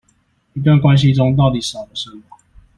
[0.53, 2.23] 一段關係中到底少了什麼